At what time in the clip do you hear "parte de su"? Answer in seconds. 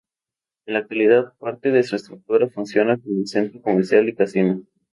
1.37-1.95